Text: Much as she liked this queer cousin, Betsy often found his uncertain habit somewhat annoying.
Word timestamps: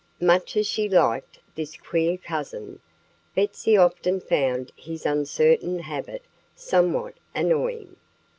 Much 0.19 0.57
as 0.57 0.65
she 0.65 0.89
liked 0.89 1.37
this 1.53 1.77
queer 1.77 2.17
cousin, 2.17 2.79
Betsy 3.35 3.77
often 3.77 4.19
found 4.19 4.71
his 4.75 5.05
uncertain 5.05 5.77
habit 5.77 6.23
somewhat 6.55 7.13
annoying. 7.35 7.95